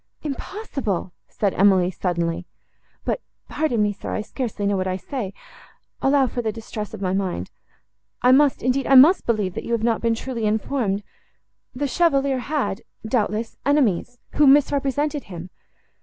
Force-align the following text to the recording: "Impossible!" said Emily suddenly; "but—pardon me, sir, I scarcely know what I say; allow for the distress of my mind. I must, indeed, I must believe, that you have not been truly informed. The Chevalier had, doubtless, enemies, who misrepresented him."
"Impossible!" 0.23 1.13
said 1.27 1.53
Emily 1.53 1.91
suddenly; 1.91 2.47
"but—pardon 3.05 3.83
me, 3.83 3.93
sir, 3.93 4.11
I 4.15 4.21
scarcely 4.21 4.65
know 4.65 4.75
what 4.75 4.87
I 4.87 4.97
say; 4.97 5.31
allow 6.01 6.25
for 6.25 6.41
the 6.41 6.51
distress 6.51 6.95
of 6.95 7.03
my 7.03 7.13
mind. 7.13 7.51
I 8.23 8.31
must, 8.31 8.63
indeed, 8.63 8.87
I 8.87 8.95
must 8.95 9.27
believe, 9.27 9.53
that 9.53 9.63
you 9.63 9.73
have 9.73 9.83
not 9.83 10.01
been 10.01 10.15
truly 10.15 10.45
informed. 10.47 11.03
The 11.75 11.85
Chevalier 11.87 12.39
had, 12.39 12.81
doubtless, 13.07 13.57
enemies, 13.63 14.17
who 14.37 14.47
misrepresented 14.47 15.25
him." 15.25 15.51